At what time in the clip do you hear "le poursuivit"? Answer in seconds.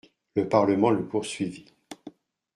0.89-1.67